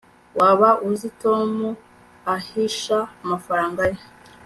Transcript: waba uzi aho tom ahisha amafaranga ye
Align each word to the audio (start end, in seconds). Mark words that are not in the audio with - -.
waba 0.39 0.69
uzi 0.89 1.07
aho 1.09 1.17
tom 1.21 1.49
ahisha 2.35 2.99
amafaranga 3.23 3.81
ye 3.91 3.99